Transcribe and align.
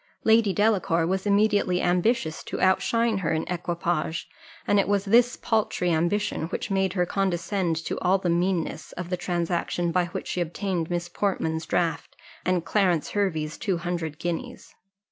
Lady 0.23 0.51
Delacour 0.51 1.05
was 1.05 1.27
immediately 1.27 1.79
ambitious 1.79 2.43
to 2.43 2.59
outshine 2.59 3.19
her 3.19 3.31
in 3.31 3.43
equipage; 3.47 4.27
and 4.65 4.79
it 4.79 4.87
was 4.87 5.05
this 5.05 5.35
paltry 5.37 5.91
ambition 5.91 6.47
that 6.47 6.71
made 6.71 6.93
her 6.93 7.05
condescend 7.05 7.75
to 7.75 7.99
all 7.99 8.17
the 8.17 8.27
meanness 8.27 8.93
of 8.93 9.11
the 9.11 9.15
transaction 9.17 9.91
by 9.91 10.05
which 10.07 10.25
she 10.27 10.41
obtained 10.41 10.89
Miss 10.89 11.07
Portman's 11.07 11.67
draft, 11.67 12.15
and 12.43 12.65
Clarence 12.65 13.11
Hervey's 13.11 13.59
two 13.59 13.77
hundred 13.77 14.17
guineas. 14.17 14.73